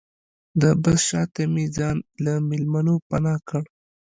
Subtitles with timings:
[0.61, 3.63] د بس شاته مې ځان له مېلمنو پناه کړ.